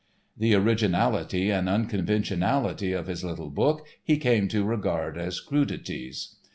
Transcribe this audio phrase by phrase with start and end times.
[0.35, 6.37] The originality and unconventionally of his little book he came to regard as crudities.